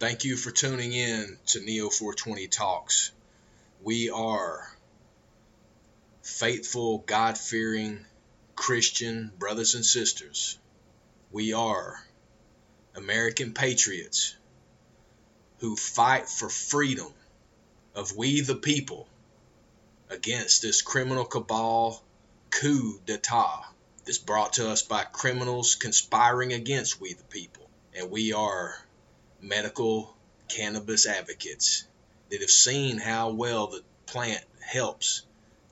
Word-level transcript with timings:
Thank 0.00 0.24
you 0.24 0.38
for 0.38 0.50
tuning 0.50 0.94
in 0.94 1.36
to 1.48 1.60
Neo 1.60 1.90
420 1.90 2.48
Talks. 2.48 3.12
We 3.82 4.08
are 4.08 4.66
faithful, 6.22 7.04
God 7.04 7.36
fearing 7.36 8.06
Christian 8.56 9.30
brothers 9.38 9.74
and 9.74 9.84
sisters. 9.84 10.58
We 11.30 11.52
are 11.52 12.02
American 12.96 13.52
patriots 13.52 14.34
who 15.58 15.76
fight 15.76 16.30
for 16.30 16.48
freedom 16.48 17.12
of 17.94 18.16
we 18.16 18.40
the 18.40 18.54
people 18.54 19.06
against 20.08 20.62
this 20.62 20.80
criminal 20.80 21.26
cabal 21.26 22.02
coup 22.48 22.98
d'etat 23.04 23.66
that's 24.06 24.16
brought 24.16 24.54
to 24.54 24.70
us 24.70 24.80
by 24.80 25.04
criminals 25.04 25.74
conspiring 25.74 26.54
against 26.54 27.02
we 27.02 27.12
the 27.12 27.24
people. 27.24 27.68
And 27.94 28.10
we 28.10 28.32
are 28.32 28.74
medical 29.42 30.14
cannabis 30.48 31.06
advocates 31.06 31.84
that 32.30 32.40
have 32.40 32.50
seen 32.50 32.98
how 32.98 33.30
well 33.30 33.66
the 33.68 33.82
plant 34.06 34.44
helps 34.60 35.22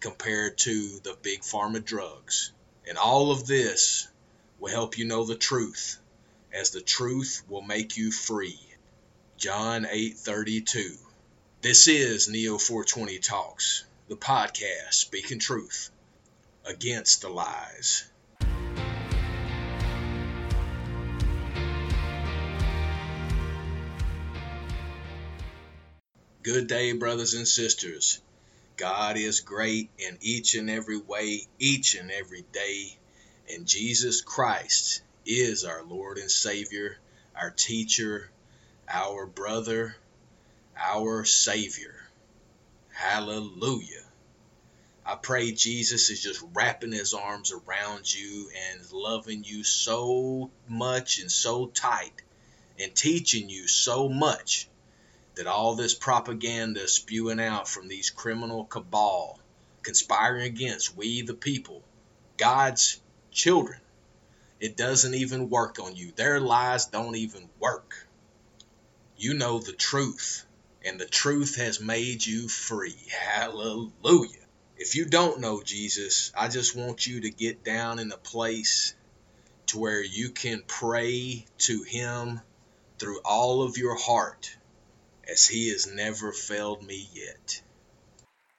compared 0.00 0.58
to 0.58 1.00
the 1.00 1.16
big 1.22 1.40
pharma 1.40 1.84
drugs. 1.84 2.52
And 2.88 2.98
all 2.98 3.30
of 3.30 3.46
this 3.46 4.08
will 4.58 4.70
help 4.70 4.98
you 4.98 5.04
know 5.04 5.24
the 5.24 5.36
truth, 5.36 5.98
as 6.52 6.70
the 6.70 6.80
truth 6.80 7.42
will 7.48 7.62
make 7.62 7.96
you 7.96 8.12
free. 8.12 8.60
John 9.36 9.84
8:32. 9.84 10.96
This 11.60 11.88
is 11.88 12.28
Neo 12.28 12.58
420 12.58 13.18
Talks, 13.18 13.84
the 14.08 14.16
podcast 14.16 14.94
speaking 14.94 15.38
truth 15.38 15.90
against 16.64 17.22
the 17.22 17.28
lies. 17.28 18.04
Good 26.46 26.68
day, 26.68 26.92
brothers 26.92 27.34
and 27.34 27.48
sisters. 27.48 28.20
God 28.76 29.16
is 29.16 29.40
great 29.40 29.90
in 29.98 30.16
each 30.20 30.54
and 30.54 30.70
every 30.70 30.96
way, 30.96 31.48
each 31.58 31.96
and 31.96 32.08
every 32.08 32.44
day. 32.52 32.96
And 33.52 33.66
Jesus 33.66 34.20
Christ 34.20 35.02
is 35.24 35.64
our 35.64 35.82
Lord 35.82 36.18
and 36.18 36.30
Savior, 36.30 36.98
our 37.34 37.50
teacher, 37.50 38.30
our 38.88 39.26
brother, 39.26 39.96
our 40.76 41.24
Savior. 41.24 41.96
Hallelujah. 42.92 44.04
I 45.04 45.16
pray 45.16 45.50
Jesus 45.50 46.10
is 46.10 46.22
just 46.22 46.44
wrapping 46.54 46.92
his 46.92 47.12
arms 47.12 47.50
around 47.50 48.14
you 48.14 48.50
and 48.70 48.92
loving 48.92 49.42
you 49.42 49.64
so 49.64 50.52
much 50.68 51.18
and 51.18 51.32
so 51.32 51.66
tight 51.66 52.22
and 52.78 52.94
teaching 52.94 53.48
you 53.48 53.66
so 53.66 54.08
much 54.08 54.68
that 55.36 55.46
all 55.46 55.74
this 55.74 55.94
propaganda 55.94 56.88
spewing 56.88 57.40
out 57.40 57.68
from 57.68 57.88
these 57.88 58.10
criminal 58.10 58.64
cabal 58.64 59.38
conspiring 59.82 60.42
against 60.42 60.96
we 60.96 61.22
the 61.22 61.34
people, 61.34 61.82
God's 62.36 63.00
children, 63.30 63.78
it 64.58 64.76
doesn't 64.76 65.14
even 65.14 65.50
work 65.50 65.78
on 65.78 65.94
you. 65.94 66.10
Their 66.16 66.40
lies 66.40 66.86
don't 66.86 67.14
even 67.14 67.48
work. 67.60 68.08
You 69.18 69.34
know 69.34 69.58
the 69.58 69.72
truth, 69.72 70.44
and 70.84 70.98
the 70.98 71.06
truth 71.06 71.56
has 71.56 71.80
made 71.80 72.24
you 72.24 72.48
free. 72.48 72.96
Hallelujah. 73.10 74.46
If 74.78 74.94
you 74.96 75.04
don't 75.04 75.40
know 75.40 75.62
Jesus, 75.62 76.32
I 76.36 76.48
just 76.48 76.74
want 76.74 77.06
you 77.06 77.22
to 77.22 77.30
get 77.30 77.62
down 77.62 77.98
in 77.98 78.10
a 78.10 78.16
place 78.16 78.94
to 79.66 79.78
where 79.78 80.02
you 80.02 80.30
can 80.30 80.62
pray 80.66 81.44
to 81.58 81.82
him 81.82 82.40
through 82.98 83.20
all 83.24 83.62
of 83.62 83.76
your 83.76 83.96
heart 83.96 84.56
as 85.28 85.46
he 85.46 85.70
has 85.70 85.92
never 85.92 86.32
failed 86.32 86.82
me 86.82 87.08
yet. 87.12 87.62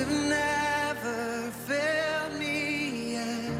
Never 0.00 1.50
failed 1.66 2.38
me 2.38 3.12
yet. 3.12 3.50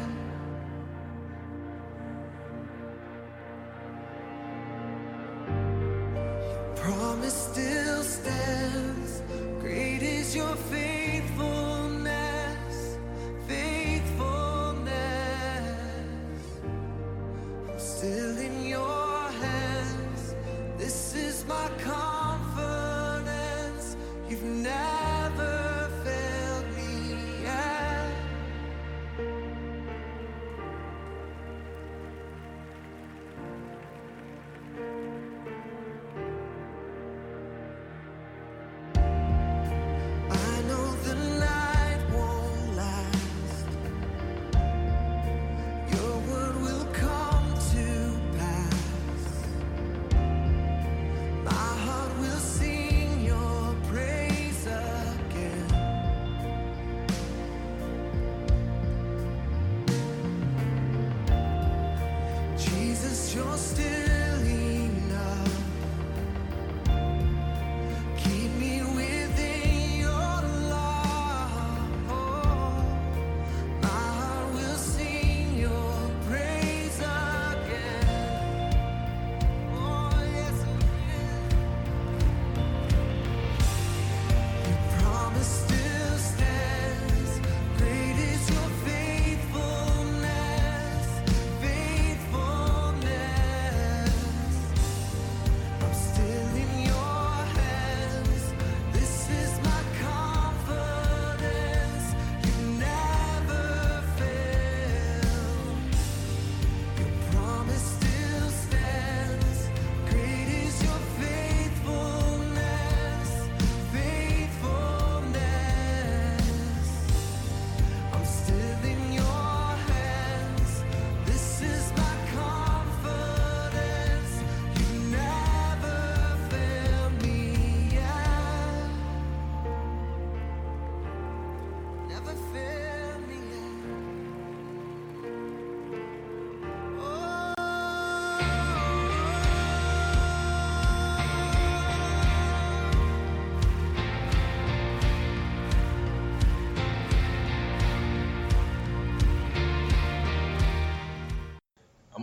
Promise 6.75 7.33
still 7.33 7.85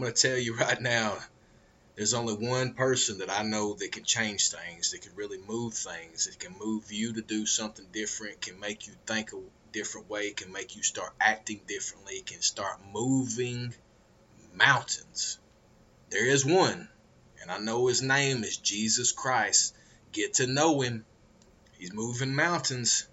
going 0.02 0.14
to 0.14 0.28
tell 0.28 0.38
you 0.38 0.56
right 0.56 0.81
now, 0.81 1.16
there's 1.94 2.14
only 2.14 2.34
one 2.34 2.75
person 2.75 3.19
that 3.19 3.31
I 3.31 3.43
know 3.43 3.75
that 3.75 3.93
can 3.93 4.04
change 4.04 4.50
things, 4.50 4.90
that 4.90 5.02
can 5.02 5.14
really 5.14 5.38
move 5.38 5.75
things, 5.75 6.26
that 6.26 6.38
can 6.38 6.54
move 6.58 6.90
you 6.90 7.12
to 7.14 7.22
do 7.22 7.46
something 7.46 7.87
different, 7.93 8.40
can 8.40 8.58
make 8.58 8.87
you 8.87 8.94
think 9.06 9.32
a 9.32 9.37
different 9.72 10.08
way, 10.10 10.31
can 10.32 10.52
make 10.52 10.75
you 10.75 10.82
start 10.82 11.12
acting 11.20 11.60
differently, 11.66 12.22
can 12.25 12.40
start 12.40 12.78
moving 12.93 13.75
mountains. 14.54 15.38
There 16.10 16.26
is 16.26 16.44
one, 16.44 16.88
And 17.40 17.50
I 17.50 17.58
know 17.58 17.87
his 17.88 18.02
name 18.02 18.44
is 18.44 18.56
Jesus 18.56 19.12
Christ. 19.12 19.75
Get 20.12 20.34
to 20.34 20.46
know 20.46 20.81
him. 20.81 21.05
He's 21.78 21.93
moving 21.93 22.34
mountains. 22.34 23.08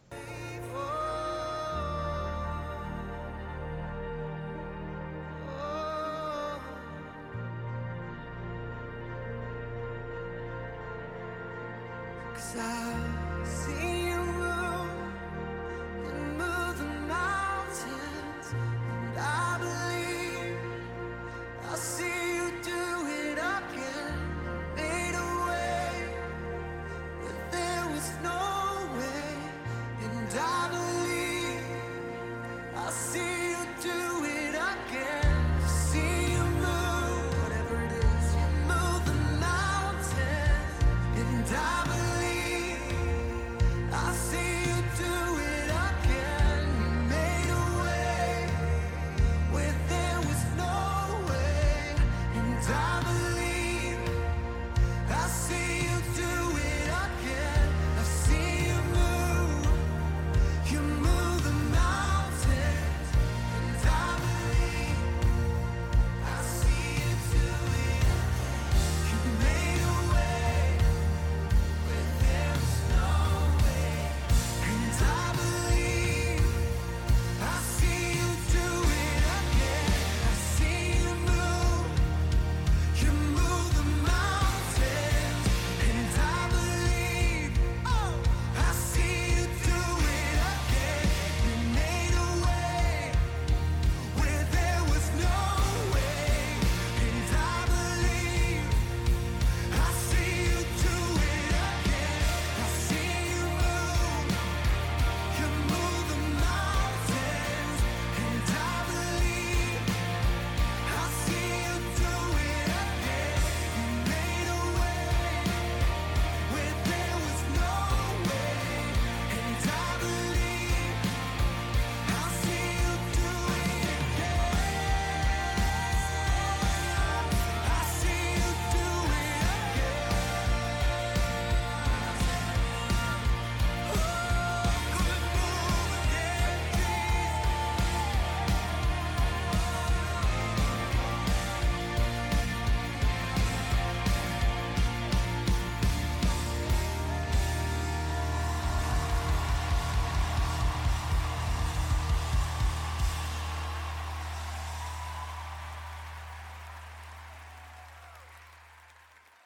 Cause 12.52 12.62
I've 12.62 13.48
seen 13.48 14.09